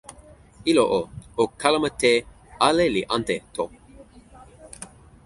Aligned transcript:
ilo 0.71 0.83
o, 0.97 0.99
o 1.41 1.43
kalama 1.61 1.89
te 2.01 2.11
"ale 2.67 2.85
li 2.95 3.01
ante" 3.15 3.35
to. 3.55 3.63